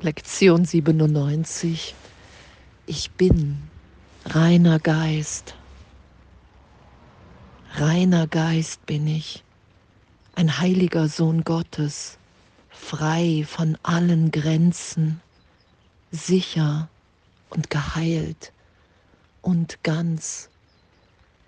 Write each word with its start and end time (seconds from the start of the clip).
Lektion 0.00 0.64
97. 0.64 1.92
Ich 2.86 3.10
bin 3.10 3.58
reiner 4.26 4.78
Geist. 4.78 5.56
Reiner 7.74 8.28
Geist 8.28 8.86
bin 8.86 9.08
ich, 9.08 9.42
ein 10.36 10.60
heiliger 10.60 11.08
Sohn 11.08 11.42
Gottes, 11.42 12.16
frei 12.70 13.44
von 13.44 13.76
allen 13.82 14.30
Grenzen, 14.30 15.20
sicher 16.12 16.88
und 17.50 17.68
geheilt 17.68 18.52
und 19.42 19.82
ganz 19.82 20.48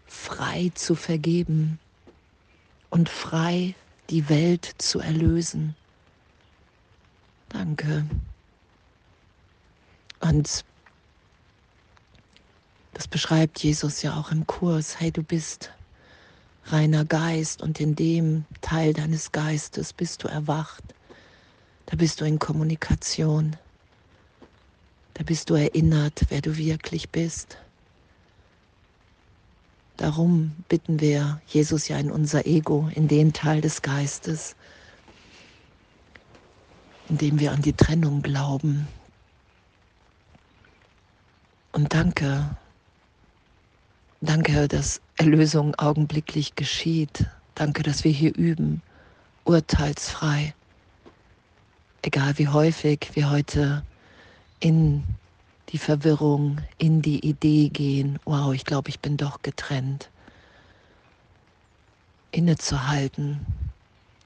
frei 0.08 0.72
zu 0.74 0.96
vergeben 0.96 1.78
und 2.90 3.08
frei 3.08 3.76
die 4.10 4.28
Welt 4.28 4.74
zu 4.78 4.98
erlösen. 4.98 5.76
Danke. 7.48 8.06
Und 10.20 10.64
das 12.94 13.08
beschreibt 13.08 13.62
Jesus 13.62 14.02
ja 14.02 14.18
auch 14.18 14.30
im 14.30 14.46
Kurs. 14.46 15.00
Hey, 15.00 15.10
du 15.10 15.22
bist 15.22 15.70
reiner 16.66 17.04
Geist 17.04 17.62
und 17.62 17.80
in 17.80 17.96
dem 17.96 18.44
Teil 18.60 18.92
deines 18.92 19.32
Geistes 19.32 19.92
bist 19.92 20.22
du 20.22 20.28
erwacht. 20.28 20.82
Da 21.86 21.96
bist 21.96 22.20
du 22.20 22.24
in 22.24 22.38
Kommunikation. 22.38 23.56
Da 25.14 25.24
bist 25.24 25.50
du 25.50 25.54
erinnert, 25.54 26.26
wer 26.28 26.40
du 26.40 26.56
wirklich 26.56 27.10
bist. 27.10 27.58
Darum 29.96 30.52
bitten 30.68 31.00
wir 31.00 31.42
Jesus 31.46 31.88
ja 31.88 31.98
in 31.98 32.10
unser 32.10 32.46
Ego, 32.46 32.88
in 32.94 33.08
den 33.08 33.32
Teil 33.32 33.60
des 33.60 33.82
Geistes, 33.82 34.56
in 37.08 37.18
dem 37.18 37.38
wir 37.38 37.52
an 37.52 37.60
die 37.60 37.74
Trennung 37.74 38.22
glauben, 38.22 38.88
und 41.72 41.94
danke, 41.94 42.56
danke, 44.20 44.68
dass 44.68 45.00
Erlösung 45.16 45.74
augenblicklich 45.76 46.54
geschieht. 46.56 47.26
Danke, 47.54 47.82
dass 47.82 48.04
wir 48.04 48.12
hier 48.12 48.34
üben, 48.34 48.82
urteilsfrei. 49.44 50.54
Egal 52.02 52.38
wie 52.38 52.48
häufig 52.48 53.10
wir 53.14 53.30
heute 53.30 53.84
in 54.60 55.04
die 55.68 55.78
Verwirrung, 55.78 56.60
in 56.78 57.02
die 57.02 57.24
Idee 57.26 57.68
gehen, 57.68 58.18
wow, 58.24 58.52
ich 58.52 58.64
glaube, 58.64 58.88
ich 58.88 59.00
bin 59.00 59.16
doch 59.16 59.42
getrennt. 59.42 60.10
Innezuhalten, 62.32 63.44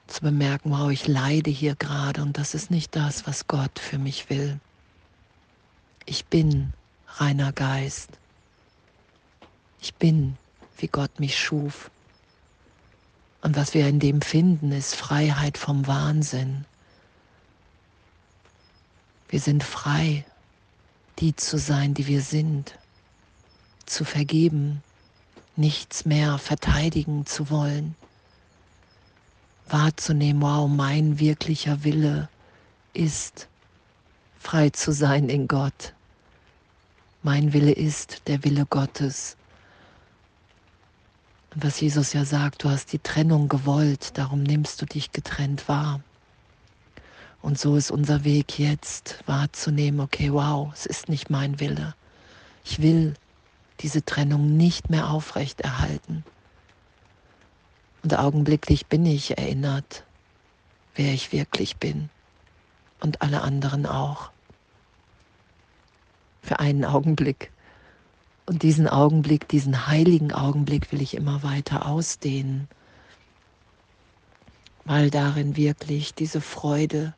zu 0.07 0.21
bemerken, 0.21 0.71
wow, 0.71 0.89
ich 0.89 1.07
leide 1.07 1.49
hier 1.49 1.75
gerade 1.75 2.21
und 2.21 2.37
das 2.37 2.53
ist 2.53 2.71
nicht 2.71 2.95
das, 2.95 3.27
was 3.27 3.47
Gott 3.47 3.79
für 3.79 3.97
mich 3.97 4.29
will. 4.29 4.59
Ich 6.05 6.25
bin 6.25 6.73
reiner 7.19 7.51
Geist. 7.53 8.09
Ich 9.81 9.93
bin, 9.95 10.37
wie 10.77 10.87
Gott 10.87 11.19
mich 11.19 11.37
schuf. 11.39 11.89
Und 13.41 13.55
was 13.55 13.73
wir 13.73 13.87
in 13.87 13.99
dem 13.99 14.21
finden, 14.21 14.71
ist 14.71 14.95
Freiheit 14.95 15.57
vom 15.57 15.85
Wahnsinn. 15.87 16.65
Wir 19.29 19.39
sind 19.39 19.63
frei, 19.63 20.25
die 21.19 21.35
zu 21.35 21.57
sein, 21.57 21.93
die 21.93 22.07
wir 22.07 22.21
sind, 22.21 22.77
zu 23.85 24.03
vergeben, 24.03 24.83
nichts 25.55 26.05
mehr 26.05 26.37
verteidigen 26.37 27.25
zu 27.25 27.49
wollen, 27.49 27.95
wahrzunehmen, 29.69 30.41
wow, 30.41 30.67
mein 30.69 31.19
wirklicher 31.19 31.83
Wille 31.83 32.29
ist, 32.93 33.47
frei 34.39 34.69
zu 34.71 34.91
sein 34.91 35.29
in 35.29 35.47
Gott 35.47 35.93
mein 37.25 37.53
Wille 37.53 37.71
ist 37.71 38.27
der 38.27 38.43
Wille 38.43 38.67
Gottes. 38.67 39.35
Und 41.55 41.63
was 41.63 41.81
Jesus 41.81 42.13
ja 42.13 42.23
sagt, 42.23 42.63
du 42.63 42.69
hast 42.69 42.93
die 42.93 42.99
Trennung 42.99 43.49
gewollt, 43.49 44.15
darum 44.19 44.43
nimmst 44.43 44.79
du 44.79 44.85
dich 44.85 45.11
getrennt 45.11 45.67
wahr. 45.67 46.01
Und 47.41 47.57
so 47.57 47.77
ist 47.77 47.89
unser 47.89 48.25
Weg 48.25 48.59
jetzt 48.59 49.23
wahrzunehmen, 49.25 50.01
okay, 50.01 50.31
wow, 50.31 50.71
es 50.71 50.85
ist 50.85 51.09
nicht 51.09 51.31
mein 51.31 51.59
Wille. 51.59 51.95
Ich 52.63 52.79
will 52.79 53.15
diese 53.79 54.05
Trennung 54.05 54.55
nicht 54.55 54.91
mehr 54.91 55.09
aufrechterhalten. 55.09 56.23
Und 58.03 58.15
augenblicklich 58.19 58.85
bin 58.85 59.03
ich 59.03 59.35
erinnert, 59.35 60.03
wer 60.93 61.11
ich 61.11 61.31
wirklich 61.31 61.77
bin. 61.77 62.11
Und 62.99 63.23
alle 63.23 63.41
anderen 63.41 63.87
auch 63.87 64.29
für 66.45 66.59
einen 66.59 66.85
Augenblick. 66.85 67.51
Und 68.45 68.61
diesen 68.61 68.87
Augenblick, 68.87 69.47
diesen 69.47 69.87
heiligen 69.87 70.31
Augenblick 70.31 70.91
will 70.91 71.01
ich 71.01 71.15
immer 71.15 71.41
weiter 71.41 71.87
ausdehnen, 71.87 72.67
weil 74.85 75.09
darin 75.09 75.57
wirklich 75.57 76.13
diese 76.13 76.41
Freude, 76.41 77.15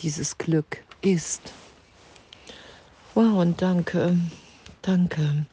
dieses 0.00 0.38
Glück 0.38 0.82
ist. 1.02 1.42
Wow, 3.14 3.42
und 3.42 3.60
danke, 3.60 4.18
danke. 4.80 5.44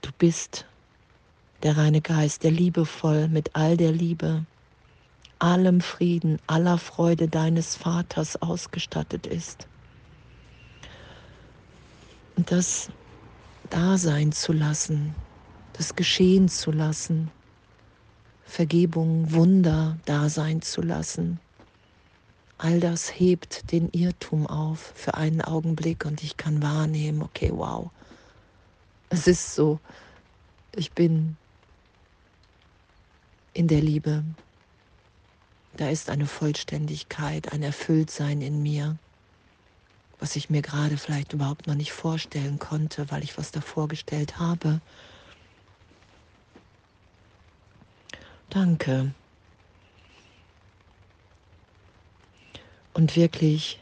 Du 0.00 0.10
bist 0.18 0.66
der 1.62 1.76
reine 1.76 2.00
Geist, 2.00 2.42
der 2.42 2.50
liebevoll 2.50 3.28
mit 3.28 3.54
all 3.54 3.76
der 3.76 3.92
Liebe, 3.92 4.44
allem 5.38 5.80
Frieden, 5.80 6.40
aller 6.48 6.78
Freude 6.78 7.28
deines 7.28 7.76
Vaters 7.76 8.42
ausgestattet 8.42 9.28
ist 9.28 9.68
und 12.36 12.50
das 12.50 12.90
da 13.70 13.96
sein 13.98 14.32
zu 14.32 14.52
lassen, 14.52 15.14
das 15.74 15.96
geschehen 15.96 16.48
zu 16.48 16.70
lassen, 16.70 17.30
Vergebung, 18.44 19.32
Wunder 19.32 19.96
da 20.04 20.28
sein 20.28 20.60
zu 20.60 20.82
lassen. 20.82 21.40
All 22.58 22.80
das 22.80 23.08
hebt 23.18 23.72
den 23.72 23.88
Irrtum 23.90 24.46
auf 24.46 24.92
für 24.94 25.14
einen 25.14 25.40
Augenblick 25.40 26.04
und 26.04 26.22
ich 26.22 26.36
kann 26.36 26.62
wahrnehmen, 26.62 27.22
okay, 27.22 27.50
wow, 27.52 27.90
es 29.08 29.26
ist 29.26 29.54
so, 29.54 29.80
ich 30.76 30.92
bin 30.92 31.36
in 33.54 33.68
der 33.68 33.80
Liebe. 33.80 34.24
Da 35.76 35.88
ist 35.88 36.10
eine 36.10 36.26
Vollständigkeit, 36.26 37.52
ein 37.52 37.62
Erfülltsein 37.62 38.42
in 38.42 38.62
mir 38.62 38.96
was 40.22 40.36
ich 40.36 40.48
mir 40.48 40.62
gerade 40.62 40.96
vielleicht 40.96 41.32
überhaupt 41.32 41.66
noch 41.66 41.74
nicht 41.74 41.90
vorstellen 41.90 42.60
konnte, 42.60 43.10
weil 43.10 43.24
ich 43.24 43.36
was 43.36 43.50
da 43.50 43.60
vorgestellt 43.60 44.38
habe. 44.38 44.80
Danke. 48.48 49.10
Und 52.94 53.16
wirklich, 53.16 53.80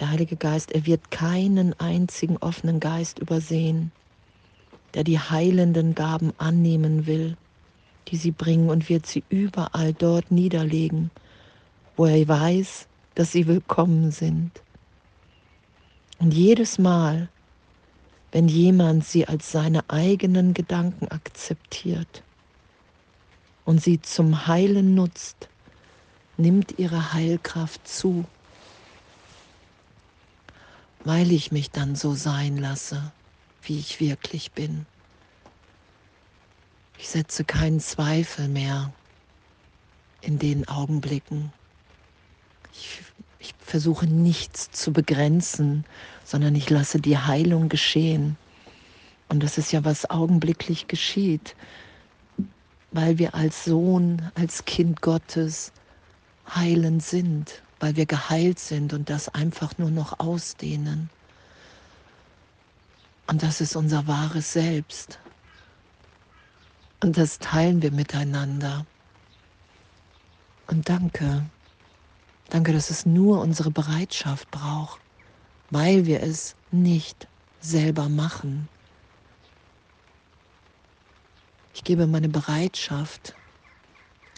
der 0.00 0.10
Heilige 0.10 0.34
Geist, 0.34 0.72
er 0.72 0.84
wird 0.84 1.12
keinen 1.12 1.78
einzigen 1.78 2.36
offenen 2.38 2.80
Geist 2.80 3.20
übersehen, 3.20 3.92
der 4.94 5.04
die 5.04 5.20
heilenden 5.20 5.94
Gaben 5.94 6.32
annehmen 6.38 7.06
will, 7.06 7.36
die 8.08 8.16
sie 8.16 8.32
bringen 8.32 8.68
und 8.68 8.88
wird 8.88 9.06
sie 9.06 9.22
überall 9.28 9.92
dort 9.92 10.32
niederlegen, 10.32 11.12
wo 11.96 12.06
er 12.06 12.26
weiß, 12.26 12.88
dass 13.14 13.30
sie 13.30 13.46
willkommen 13.46 14.10
sind. 14.10 14.60
Und 16.22 16.32
jedes 16.34 16.78
Mal, 16.78 17.28
wenn 18.30 18.46
jemand 18.46 19.04
sie 19.04 19.26
als 19.26 19.50
seine 19.50 19.90
eigenen 19.90 20.54
Gedanken 20.54 21.08
akzeptiert 21.08 22.22
und 23.64 23.82
sie 23.82 24.00
zum 24.00 24.46
Heilen 24.46 24.94
nutzt, 24.94 25.48
nimmt 26.36 26.78
ihre 26.78 27.12
Heilkraft 27.12 27.88
zu, 27.88 28.24
weil 31.02 31.32
ich 31.32 31.50
mich 31.50 31.72
dann 31.72 31.96
so 31.96 32.14
sein 32.14 32.56
lasse, 32.56 33.10
wie 33.62 33.80
ich 33.80 33.98
wirklich 33.98 34.52
bin. 34.52 34.86
Ich 36.98 37.08
setze 37.08 37.42
keinen 37.42 37.80
Zweifel 37.80 38.46
mehr 38.46 38.92
in 40.20 40.38
den 40.38 40.68
Augenblicken. 40.68 41.52
Ich 42.72 43.02
versuche 43.72 44.04
nichts 44.06 44.70
zu 44.70 44.92
begrenzen, 44.92 45.86
sondern 46.26 46.54
ich 46.54 46.68
lasse 46.68 47.00
die 47.00 47.16
Heilung 47.16 47.70
geschehen. 47.70 48.36
Und 49.30 49.42
das 49.42 49.56
ist 49.56 49.72
ja, 49.72 49.82
was 49.82 50.10
augenblicklich 50.10 50.88
geschieht, 50.88 51.56
weil 52.90 53.16
wir 53.16 53.34
als 53.34 53.64
Sohn, 53.64 54.30
als 54.34 54.66
Kind 54.66 55.00
Gottes 55.00 55.72
heilend 56.54 57.02
sind, 57.02 57.62
weil 57.80 57.96
wir 57.96 58.04
geheilt 58.04 58.58
sind 58.58 58.92
und 58.92 59.08
das 59.08 59.30
einfach 59.30 59.78
nur 59.78 59.90
noch 59.90 60.20
ausdehnen. 60.20 61.08
Und 63.26 63.42
das 63.42 63.62
ist 63.62 63.74
unser 63.74 64.06
wahres 64.06 64.52
Selbst. 64.52 65.18
Und 67.02 67.16
das 67.16 67.38
teilen 67.38 67.80
wir 67.80 67.90
miteinander. 67.90 68.84
Und 70.66 70.90
danke. 70.90 71.46
Danke, 72.52 72.74
dass 72.74 72.90
es 72.90 73.06
nur 73.06 73.40
unsere 73.40 73.70
Bereitschaft 73.70 74.50
braucht, 74.50 75.00
weil 75.70 76.04
wir 76.04 76.22
es 76.22 76.54
nicht 76.70 77.26
selber 77.62 78.10
machen. 78.10 78.68
Ich 81.72 81.82
gebe 81.82 82.06
meine 82.06 82.28
Bereitschaft. 82.28 83.34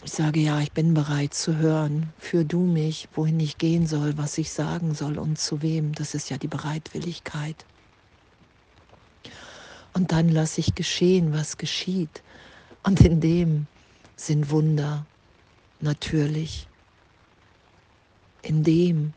Ich 0.05 0.13
sage 0.13 0.39
ja, 0.39 0.61
ich 0.61 0.71
bin 0.71 0.93
bereit 0.93 1.33
zu 1.33 1.57
hören. 1.57 2.13
Führ 2.17 2.45
du 2.45 2.61
mich, 2.61 3.09
wohin 3.15 3.37
ich 3.41 3.57
gehen 3.57 3.85
soll, 3.85 4.17
was 4.17 4.37
ich 4.37 4.53
sagen 4.53 4.95
soll 4.95 5.17
und 5.17 5.37
zu 5.37 5.61
wem. 5.61 5.93
Das 5.93 6.15
ist 6.15 6.29
ja 6.29 6.37
die 6.37 6.47
Bereitwilligkeit. 6.47 7.65
Und 9.91 10.13
dann 10.13 10.29
lasse 10.29 10.61
ich 10.61 10.73
geschehen, 10.73 11.33
was 11.33 11.57
geschieht. 11.57 12.23
Und 12.81 13.01
in 13.01 13.19
dem 13.19 13.67
sind 14.15 14.51
Wunder 14.51 15.05
natürlich. 15.81 16.69
In 18.45 18.63
dem 18.63 19.11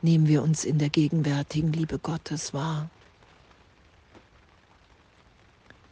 nehmen 0.00 0.26
wir 0.26 0.42
uns 0.42 0.64
in 0.64 0.78
der 0.78 0.90
gegenwärtigen 0.90 1.72
Liebe 1.72 2.00
Gottes 2.00 2.52
wahr. 2.52 2.90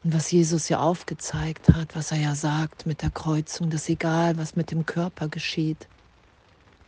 Und 0.03 0.13
was 0.13 0.33
Jesus 0.33 0.69
ja 0.69 0.81
aufgezeigt 0.81 1.69
hat, 1.69 1.95
was 1.95 2.11
er 2.11 2.19
ja 2.19 2.35
sagt 2.35 2.85
mit 2.85 3.03
der 3.03 3.13
Kreuzung, 3.13 3.71
dass 3.71 3.89
egal, 3.89 4.37
was 4.39 4.57
mit 4.57 4.73
dem 4.73 4.87
Körper 4.87 5.29
geschieht, 5.29 5.87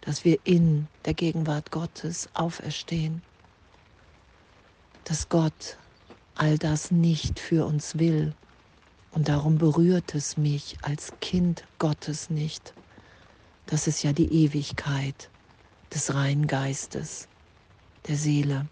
dass 0.01 0.25
wir 0.25 0.41
in 0.43 0.89
der 1.05 1.15
Gegenwart 1.15 1.71
Gottes 1.71 2.29
auferstehen, 2.35 3.23
dass 5.05 5.29
Gott 5.29 5.79
all 6.35 6.59
das 6.59 6.91
nicht 6.91 7.39
für 7.39 7.65
uns 7.65 7.97
will. 7.97 8.35
Und 9.13 9.29
darum 9.29 9.59
berührt 9.59 10.17
es 10.17 10.37
mich 10.37 10.79
als 10.83 11.13
Kind 11.21 11.69
Gottes 11.79 12.29
nicht. 12.29 12.75
Das 13.67 13.87
ist 13.87 14.03
ja 14.03 14.12
die 14.12 14.32
Ewigkeit 14.44 15.31
des 15.94 16.14
reinen 16.14 16.47
Geistes, 16.47 17.29
der 18.09 18.17
Seele. 18.17 18.67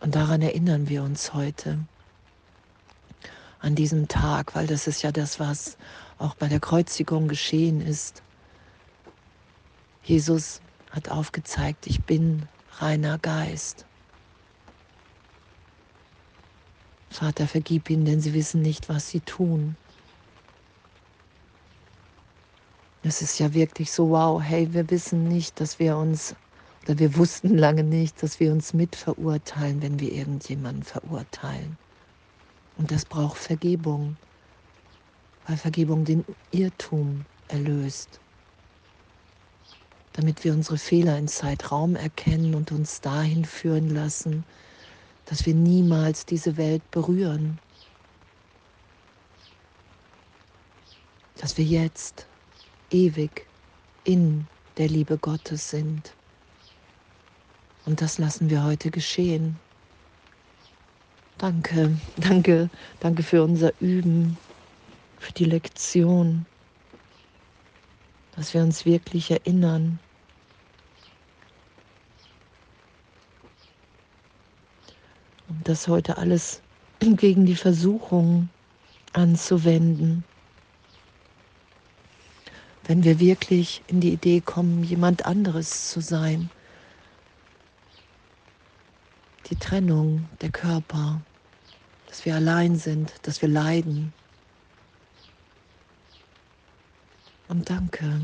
Und 0.00 0.14
daran 0.14 0.42
erinnern 0.42 0.88
wir 0.88 1.02
uns 1.02 1.34
heute, 1.34 1.78
an 3.60 3.74
diesem 3.74 4.08
Tag, 4.08 4.54
weil 4.54 4.66
das 4.66 4.86
ist 4.86 5.02
ja 5.02 5.12
das, 5.12 5.40
was 5.40 5.76
auch 6.18 6.34
bei 6.34 6.48
der 6.48 6.60
Kreuzigung 6.60 7.28
geschehen 7.28 7.80
ist. 7.80 8.22
Jesus 10.04 10.60
hat 10.90 11.10
aufgezeigt, 11.10 11.86
ich 11.86 12.02
bin 12.02 12.48
reiner 12.78 13.18
Geist. 13.18 13.84
Vater, 17.10 17.48
vergib 17.48 17.90
ihnen, 17.90 18.04
denn 18.04 18.20
sie 18.20 18.32
wissen 18.32 18.62
nicht, 18.62 18.88
was 18.88 19.08
sie 19.10 19.20
tun. 19.20 19.76
Es 23.08 23.22
ist 23.22 23.38
ja 23.38 23.54
wirklich 23.54 23.90
so, 23.90 24.10
wow, 24.10 24.38
hey, 24.42 24.74
wir 24.74 24.90
wissen 24.90 25.28
nicht, 25.28 25.60
dass 25.60 25.78
wir 25.78 25.96
uns, 25.96 26.36
oder 26.84 26.98
wir 26.98 27.16
wussten 27.16 27.56
lange 27.56 27.82
nicht, 27.82 28.22
dass 28.22 28.38
wir 28.38 28.52
uns 28.52 28.74
mitverurteilen, 28.74 29.80
wenn 29.80 29.98
wir 29.98 30.12
irgendjemanden 30.12 30.82
verurteilen. 30.82 31.78
Und 32.76 32.90
das 32.90 33.06
braucht 33.06 33.38
Vergebung, 33.38 34.18
weil 35.46 35.56
Vergebung 35.56 36.04
den 36.04 36.22
Irrtum 36.50 37.24
erlöst, 37.48 38.20
damit 40.12 40.44
wir 40.44 40.52
unsere 40.52 40.76
Fehler 40.76 41.16
in 41.16 41.28
Zeitraum 41.28 41.96
erkennen 41.96 42.54
und 42.54 42.72
uns 42.72 43.00
dahin 43.00 43.46
führen 43.46 43.88
lassen, 43.88 44.44
dass 45.24 45.46
wir 45.46 45.54
niemals 45.54 46.26
diese 46.26 46.58
Welt 46.58 46.82
berühren, 46.90 47.58
dass 51.40 51.56
wir 51.56 51.64
jetzt 51.64 52.27
ewig 52.90 53.46
in 54.04 54.46
der 54.76 54.88
Liebe 54.88 55.18
Gottes 55.18 55.70
sind. 55.70 56.14
Und 57.84 58.00
das 58.00 58.18
lassen 58.18 58.50
wir 58.50 58.64
heute 58.64 58.90
geschehen. 58.90 59.58
Danke, 61.38 61.96
danke, 62.16 62.70
danke 63.00 63.22
für 63.22 63.42
unser 63.42 63.72
Üben, 63.80 64.36
für 65.18 65.32
die 65.32 65.44
Lektion, 65.44 66.46
dass 68.36 68.54
wir 68.54 68.62
uns 68.62 68.84
wirklich 68.84 69.30
erinnern. 69.30 69.98
Und 75.48 75.66
das 75.68 75.88
heute 75.88 76.18
alles 76.18 76.60
gegen 77.00 77.46
die 77.46 77.56
Versuchung 77.56 78.48
anzuwenden 79.12 80.24
wenn 82.88 83.04
wir 83.04 83.20
wirklich 83.20 83.82
in 83.86 84.00
die 84.00 84.14
Idee 84.14 84.40
kommen, 84.40 84.82
jemand 84.82 85.26
anderes 85.26 85.90
zu 85.90 86.00
sein. 86.00 86.50
Die 89.50 89.56
Trennung 89.56 90.26
der 90.40 90.50
Körper, 90.50 91.20
dass 92.06 92.24
wir 92.24 92.34
allein 92.34 92.76
sind, 92.76 93.12
dass 93.22 93.42
wir 93.42 93.48
leiden. 93.50 94.14
Und 97.48 97.68
danke. 97.68 98.22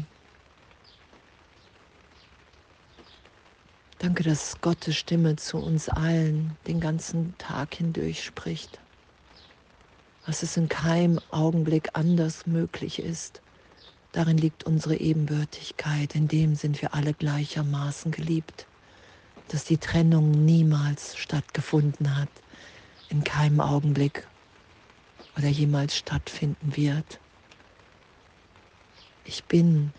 Danke, 3.99 4.23
dass 4.23 4.61
Gottes 4.63 4.97
Stimme 4.97 5.37
zu 5.37 5.59
uns 5.59 5.91
allen 5.91 6.57
den 6.67 6.81
ganzen 6.81 7.37
Tag 7.37 7.75
hindurch 7.75 8.25
spricht. 8.25 8.81
Was 10.25 10.43
es 10.43 10.57
in 10.57 10.71
keinem 10.71 11.21
Augenblick 11.31 11.91
anders 11.93 12.47
möglich 12.47 12.99
ist. 12.99 13.44
Darin 14.15 14.39
liegt 14.39 14.63
unsere 14.63 14.97
Ebenbürtigkeit, 14.97 16.15
in 16.15 16.29
dem 16.29 16.55
sind 16.55 16.81
wir 16.81 16.95
alle 16.95 17.15
gleichermaßen 17.15 18.13
geliebt, 18.13 18.65
dass 19.49 19.65
die 19.65 19.77
Trennung 19.77 20.31
niemals 20.31 21.17
stattgefunden 21.17 22.17
hat, 22.17 22.29
in 23.09 23.25
keinem 23.25 23.61
Augenblick 23.61 24.25
oder 25.37 25.49
jemals 25.49 25.97
stattfinden 25.97 26.77
wird. 26.77 27.19
Ich 29.25 29.43
bin 29.43 29.93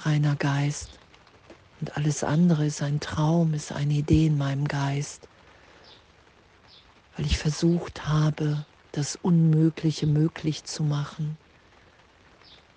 reiner 0.00 0.36
Geist 0.36 0.90
und 1.80 1.96
alles 1.96 2.24
andere 2.24 2.66
ist 2.66 2.82
ein 2.82 3.00
Traum, 3.00 3.54
ist 3.54 3.72
eine 3.72 3.94
Idee 3.94 4.26
in 4.26 4.36
meinem 4.36 4.68
Geist, 4.68 5.28
weil 7.16 7.24
ich 7.24 7.38
versucht 7.38 8.06
habe, 8.06 8.66
das 8.92 9.16
Unmögliche 9.16 10.06
möglich 10.06 10.64
zu 10.64 10.82
machen 10.82 11.38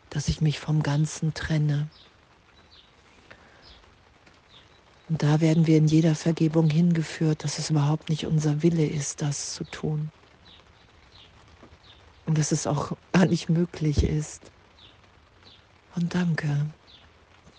dass 0.09 0.27
ich 0.27 0.41
mich 0.41 0.59
vom 0.59 0.83
Ganzen 0.83 1.33
trenne. 1.33 1.87
Und 5.09 5.21
da 5.21 5.39
werden 5.41 5.67
wir 5.67 5.77
in 5.77 5.88
jeder 5.88 6.15
Vergebung 6.15 6.69
hingeführt, 6.69 7.43
dass 7.43 7.59
es 7.59 7.69
überhaupt 7.69 8.09
nicht 8.09 8.25
unser 8.25 8.63
Wille 8.63 8.85
ist, 8.85 9.21
das 9.21 9.53
zu 9.53 9.63
tun. 9.65 10.12
Und 12.25 12.38
dass 12.38 12.51
es 12.51 12.65
auch 12.65 12.97
gar 13.13 13.25
nicht 13.27 13.50
möglich 13.50 14.03
ist. 14.03 14.51
Und 15.95 16.15
danke. 16.15 16.65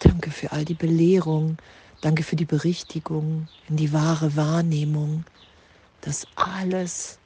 Danke 0.00 0.30
für 0.30 0.50
all 0.52 0.64
die 0.64 0.74
Belehrung. 0.74 1.56
Danke 2.00 2.24
für 2.24 2.36
die 2.36 2.44
Berichtigung 2.44 3.48
in 3.68 3.76
die 3.76 3.92
wahre 3.92 4.36
Wahrnehmung, 4.36 5.24
dass 6.02 6.26
alles 6.34 7.18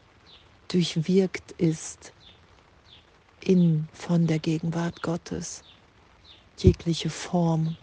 durchwirkt 0.68 1.52
ist 1.52 2.12
in 3.44 3.88
von 3.92 4.26
der 4.26 4.38
Gegenwart 4.38 5.02
Gottes, 5.02 5.62
jegliche 6.58 7.10
Form. 7.10 7.76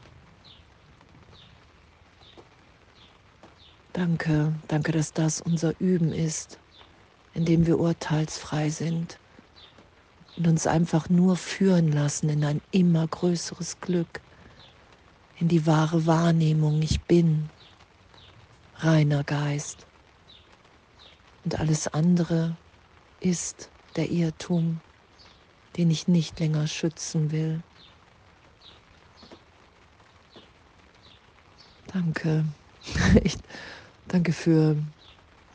Danke, 3.94 4.54
danke, 4.68 4.92
dass 4.92 5.14
das 5.14 5.42
unser 5.42 5.74
Üben 5.80 6.12
ist, 6.14 6.60
in 7.34 7.46
dem 7.46 7.66
wir 7.66 7.80
urteilsfrei 7.80 8.70
sind 8.70 9.20
und 10.38 10.48
uns 10.48 10.68
einfach 10.68 11.10
nur 11.10 11.36
führen 11.36 11.92
lassen 11.92 12.30
in 12.30 12.44
ein 12.46 12.62
immer 12.72 13.08
größeres 13.08 13.80
Glück, 13.82 14.22
in 15.40 15.48
die 15.48 15.66
wahre 15.66 16.06
Wahrnehmung, 16.06 16.82
ich 16.82 17.02
bin 17.02 17.50
reiner 18.76 19.24
Geist. 19.24 19.88
Und 21.44 21.60
alles 21.60 21.88
andere 21.88 22.56
ist 23.20 23.70
der 23.96 24.12
Irrtum 24.12 24.80
den 25.78 25.92
ich 25.92 26.08
nicht 26.08 26.40
länger 26.40 26.68
schützen 26.68 27.32
will. 27.32 27.62
Danke. 31.88 32.46
Ich 33.24 33.36
danke 34.08 34.32
für, 34.32 34.78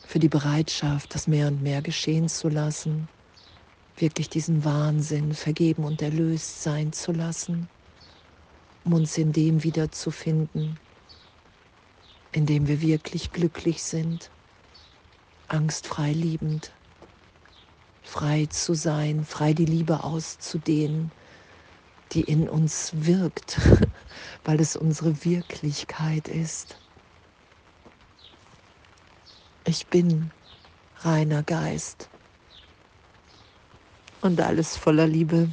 für 0.06 0.18
die 0.18 0.28
Bereitschaft, 0.28 1.14
das 1.14 1.26
mehr 1.26 1.48
und 1.48 1.62
mehr 1.62 1.80
geschehen 1.80 2.28
zu 2.28 2.48
lassen, 2.48 3.08
wirklich 3.96 4.28
diesen 4.28 4.64
Wahnsinn 4.64 5.32
vergeben 5.32 5.84
und 5.84 6.02
erlöst 6.02 6.62
sein 6.62 6.92
zu 6.92 7.12
lassen, 7.12 7.68
um 8.84 8.92
uns 8.94 9.16
in 9.16 9.32
dem 9.32 9.62
wiederzufinden, 9.62 10.78
in 12.32 12.44
dem 12.44 12.66
wir 12.66 12.82
wirklich 12.82 13.30
glücklich 13.32 13.82
sind, 13.82 14.30
angstfrei 15.48 16.12
liebend 16.12 16.72
frei 18.02 18.47
zu 18.47 18.75
sein, 18.75 19.25
frei 19.25 19.52
die 19.52 19.64
Liebe 19.64 20.04
auszudehnen, 20.04 21.11
die 22.12 22.23
in 22.23 22.49
uns 22.49 22.92
wirkt, 22.94 23.59
weil 24.44 24.61
es 24.61 24.76
unsere 24.76 25.25
Wirklichkeit 25.25 26.28
ist. 26.28 26.76
Ich 29.64 29.87
bin 29.87 30.30
reiner 30.99 31.42
Geist 31.42 32.09
und 34.21 34.40
alles 34.40 34.76
voller 34.76 35.06
Liebe. 35.06 35.49